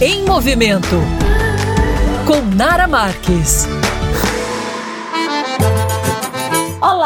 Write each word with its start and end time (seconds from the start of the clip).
Em 0.00 0.24
movimento 0.24 0.96
com 2.26 2.40
Nara 2.56 2.86
Marques. 2.86 3.66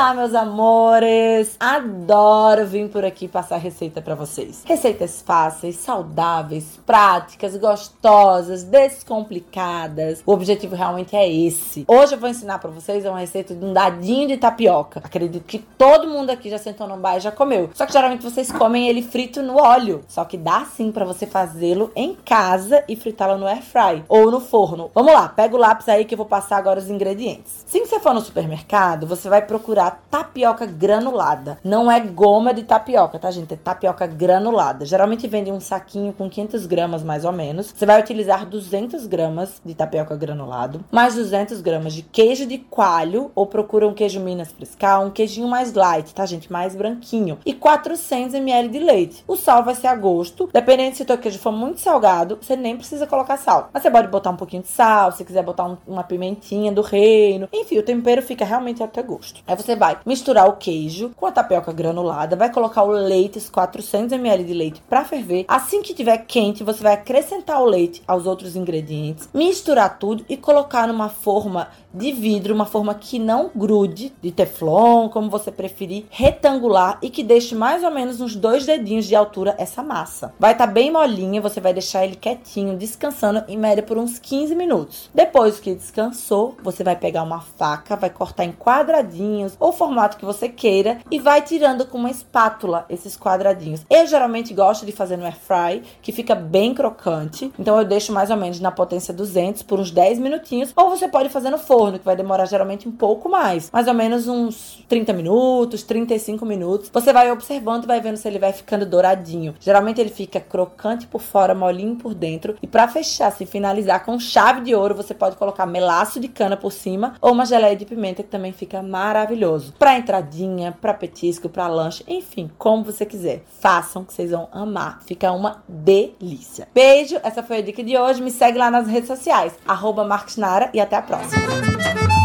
Olá, 0.04 0.12
meus 0.12 0.35
amores! 0.35 1.56
Adoro 1.59 2.66
vir 2.66 2.91
por 2.91 3.06
aqui 3.06 3.27
passar 3.27 3.56
receita 3.56 4.03
para 4.03 4.14
vocês. 4.14 4.62
Receitas 4.66 5.23
fáceis, 5.23 5.77
saudáveis, 5.77 6.79
práticas, 6.84 7.57
gostosas, 7.57 8.64
descomplicadas. 8.64 10.22
O 10.27 10.32
objetivo 10.32 10.77
realmente 10.77 11.17
é 11.17 11.27
esse. 11.27 11.86
Hoje 11.89 12.14
eu 12.14 12.18
vou 12.18 12.29
ensinar 12.29 12.59
para 12.59 12.71
vocês 12.71 13.07
uma 13.07 13.18
receita 13.18 13.54
de 13.54 13.64
um 13.64 13.72
dadinho 13.72 14.29
de 14.29 14.36
tapioca. 14.36 15.00
Acredito 15.03 15.43
que 15.43 15.59
todo 15.59 16.07
mundo 16.07 16.29
aqui 16.29 16.50
já 16.50 16.59
sentou 16.59 16.86
no 16.86 16.98
bar 16.98 17.16
e 17.16 17.21
já 17.21 17.32
comeu. 17.32 17.71
Só 17.73 17.86
que 17.86 17.93
geralmente 17.95 18.23
vocês 18.23 18.52
comem 18.52 18.86
ele 18.86 19.00
frito 19.00 19.43
no 19.43 19.57
óleo. 19.57 20.05
Só 20.07 20.23
que 20.27 20.36
dá 20.36 20.66
sim 20.66 20.93
para 20.93 21.07
você 21.07 21.27
fazê-lo 21.27 21.91
em 21.96 22.14
casa 22.14 22.84
e 22.86 22.95
fritá-lo 22.95 23.39
no 23.39 23.46
air 23.46 23.62
fry 23.62 24.05
ou 24.07 24.30
no 24.30 24.39
forno. 24.39 24.91
Vamos 24.94 25.14
lá, 25.14 25.30
pega 25.30 25.57
o 25.57 25.58
lápis 25.58 25.89
aí 25.89 26.05
que 26.05 26.13
eu 26.13 26.18
vou 26.18 26.27
passar 26.27 26.58
agora 26.58 26.79
os 26.79 26.91
ingredientes. 26.91 27.64
Se 27.64 27.80
você 27.80 27.99
for 27.99 28.13
no 28.13 28.21
supermercado, 28.21 29.07
você 29.07 29.30
vai 29.30 29.41
procurar 29.41 29.93
procurar 29.93 29.93
tapioca 30.11 30.66
granulada. 30.66 31.58
Não 31.62 31.90
é 31.90 32.00
goma 32.00 32.55
de 32.55 32.62
tapioca, 32.62 33.19
tá, 33.19 33.30
gente? 33.30 33.55
É 33.55 33.56
tapioca 33.56 34.06
granulada. 34.06 34.84
Geralmente 34.84 35.27
vende 35.27 35.50
um 35.50 35.61
saquinho 35.61 36.12
com 36.12 36.28
500 36.28 36.66
gramas, 36.66 37.02
mais 37.02 37.25
ou 37.25 37.33
menos. 37.33 37.72
Você 37.75 37.86
vai 37.86 38.00
utilizar 38.00 38.47
200 38.47 39.06
gramas 39.06 39.61
de 39.64 39.75
tapioca 39.75 40.16
granulado, 40.16 40.84
mais 40.91 41.14
200 41.14 41.61
gramas 41.61 41.92
de 41.92 42.02
queijo 42.02 42.47
de 42.47 42.58
coalho, 42.58 43.30
ou 43.34 43.47
procura 43.47 43.86
um 43.86 43.94
queijo 43.94 44.20
Minas 44.20 44.52
Frescal, 44.52 45.05
um 45.05 45.11
queijinho 45.11 45.48
mais 45.48 45.72
light, 45.72 46.14
tá, 46.14 46.24
gente? 46.24 46.50
Mais 46.50 46.74
branquinho. 46.74 47.38
E 47.44 47.52
400 47.52 48.34
ml 48.34 48.69
de 48.69 48.78
leite. 48.78 49.24
O 49.28 49.36
sal 49.36 49.62
vai 49.64 49.74
ser 49.74 49.88
a 49.88 49.94
gosto. 49.94 50.48
Dependendo 50.52 50.97
se 50.97 51.02
o 51.02 51.06
teu 51.06 51.19
queijo 51.19 51.38
for 51.38 51.52
muito 51.52 51.80
salgado, 51.80 52.38
você 52.41 52.56
nem 52.56 52.77
precisa 52.77 53.06
colocar 53.06 53.36
sal. 53.36 53.69
Mas 53.72 53.83
você 53.83 53.91
pode 53.91 54.08
botar 54.08 54.30
um 54.30 54.36
pouquinho 54.36 54.62
de 54.62 54.69
sal, 54.69 55.12
se 55.12 55.24
quiser 55.24 55.42
botar 55.42 55.64
um, 55.64 55.77
uma 55.86 56.02
pimentinha 56.02 56.72
do 56.72 56.82
reino. 56.82 57.48
Enfim, 57.52 57.78
o 57.78 57.82
tempero 57.82 58.22
fica 58.22 58.44
realmente 58.44 58.82
teu 58.94 59.04
gosto. 59.04 59.41
Aí 59.47 59.56
você 59.56 59.76
vai 59.76 59.83
misturar 60.04 60.48
o 60.48 60.56
queijo 60.56 61.10
com 61.16 61.27
a 61.27 61.32
tapioca 61.32 61.72
granulada, 61.72 62.36
vai 62.36 62.50
colocar 62.50 62.82
o 62.82 62.90
leite, 62.90 63.40
400 63.50 64.12
ml 64.12 64.44
de 64.44 64.54
leite 64.54 64.82
para 64.88 65.04
ferver. 65.04 65.44
Assim 65.48 65.82
que 65.82 65.94
tiver 65.94 66.18
quente, 66.18 66.64
você 66.64 66.82
vai 66.82 66.94
acrescentar 66.94 67.60
o 67.60 67.66
leite 67.66 68.02
aos 68.06 68.26
outros 68.26 68.56
ingredientes, 68.56 69.28
misturar 69.34 69.98
tudo 69.98 70.24
e 70.28 70.36
colocar 70.36 70.86
numa 70.86 71.08
forma 71.08 71.68
de 71.94 72.10
vidro, 72.10 72.52
uma 72.52 72.66
forma 72.66 72.94
que 72.94 73.18
não 73.18 73.50
grude, 73.54 74.12
de 74.20 74.32
teflon, 74.32 75.08
como 75.08 75.30
você 75.30 75.52
preferir, 75.52 76.06
retangular 76.10 76.98
e 77.00 77.08
que 77.08 77.22
deixe 77.22 77.54
mais 77.54 77.84
ou 77.84 77.91
menos 77.91 78.20
uns 78.20 78.34
dois 78.34 78.66
dedinhos 78.66 79.06
de 79.06 79.14
altura 79.14 79.54
essa 79.58 79.82
massa. 79.82 80.34
Vai 80.38 80.52
estar 80.52 80.66
tá 80.66 80.72
bem 80.72 80.91
molinha, 80.91 81.41
você 81.41 81.60
vai 81.60 81.72
deixar 81.72 82.04
ele 82.04 82.16
quietinho, 82.16 82.76
descansando 82.76 83.44
em 83.46 83.56
média 83.56 83.82
por 83.82 83.96
uns 83.96 84.19
15 84.19 84.54
minutos. 84.56 85.10
Depois 85.14 85.60
que 85.60 85.74
descansou, 85.74 86.56
você 86.62 86.82
vai 86.82 86.96
pegar 86.96 87.22
uma 87.22 87.41
faca, 87.41 87.94
vai 87.94 88.10
cortar 88.10 88.44
em 88.44 88.52
quadradinhos 88.52 89.56
ou 89.60 89.72
formato 89.75 90.17
que 90.17 90.25
você 90.25 90.48
queira 90.48 90.98
e 91.11 91.19
vai 91.19 91.42
tirando 91.42 91.86
com 91.86 91.98
uma 91.98 92.11
espátula 92.11 92.86
esses 92.89 93.17
quadradinhos. 93.17 93.84
Eu 93.91 94.06
geralmente 94.06 94.55
gosto 94.55 94.86
de 94.86 94.92
fazer 94.92 95.16
no 95.16 95.25
air 95.25 95.36
fry, 95.36 95.83
que 96.00 96.12
fica 96.12 96.34
bem 96.34 96.75
crocante, 96.75 97.53
então 97.58 97.78
eu 97.78 97.84
deixo 97.84 98.12
mais 98.12 98.31
ou 98.31 98.36
menos 98.36 98.61
na 98.61 98.70
potência 98.70 99.12
200 99.12 99.62
por 99.62 99.78
uns 99.78 99.91
10 99.91 100.19
minutinhos, 100.19 100.72
ou 100.77 100.91
você 100.91 101.08
pode 101.08 101.28
fazer 101.28 101.50
no 101.50 101.58
forno 101.58 101.98
que 101.98 102.05
vai 102.05 102.16
demorar 102.16 102.47
geralmente 102.47 102.89
um 102.89 102.92
pouco 102.92 103.28
mais, 103.28 103.70
mais 103.70 103.86
ou 103.86 103.94
menos 103.94 104.28
uns 104.28 104.84
30 104.89 105.12
minutos, 105.12 105.83
35 105.83 106.47
minutos. 106.47 106.91
Você 106.92 107.12
vai 107.12 107.31
observando 107.31 107.84
e 107.84 107.86
vai 107.86 108.00
vendo 108.00 108.16
se 108.16 108.28
ele 108.28 108.38
vai 108.38 108.53
ficando 108.53 108.86
douradinho. 108.86 109.55
Geralmente 109.61 110.00
ele 110.00 110.11
fica 110.11 110.41
crocante 110.41 111.06
por 111.06 111.20
fora, 111.20 111.55
molinho 111.55 111.97
por 111.97 112.14
dentro. 112.14 112.56
E 112.62 112.66
para 112.66 112.88
fechar, 112.88 113.31
se 113.33 113.47
finalizar 113.47 114.05
com 114.05 114.19
chave 114.19 114.61
de 114.62 114.75
ouro, 114.75 114.94
você 114.94 115.14
pode 115.14 115.36
colocar 115.36 115.66
melaço 115.66 116.20
de 116.20 116.28
cana 116.28 116.56
por 116.56 116.72
cima 116.72 117.14
ou 117.20 117.33
uma 117.33 117.47
geleia 117.47 117.77
de 117.77 117.84
pimenta 117.84 118.22
que 118.22 118.28
também 118.28 118.53
fica 118.53 118.83
maravilhoso. 118.83 119.63
Para 119.72 119.98
entradinha, 119.98 120.76
para 120.80 120.94
petisco, 120.94 121.48
para 121.48 121.66
lanche, 121.69 122.04
enfim, 122.06 122.50
como 122.58 122.84
você 122.84 123.04
quiser. 123.04 123.44
Façam 123.60 124.04
que 124.04 124.12
vocês 124.12 124.30
vão 124.30 124.48
amar. 124.52 125.00
Fica 125.06 125.32
uma 125.32 125.62
delícia. 125.69 126.69
Beijo, 126.75 127.19
essa 127.22 127.42
foi 127.42 127.58
a 127.58 127.62
dica 127.62 127.82
de 127.82 127.97
hoje. 127.97 128.22
Me 128.22 128.30
segue 128.30 128.58
lá 128.58 128.70
nas 128.70 128.86
redes 128.86 129.08
sociais, 129.08 129.54
arroba 129.66 130.04
Nara, 130.36 130.70
e 130.72 130.80
até 130.80 130.97
a 130.97 131.03
próxima. 131.03 132.23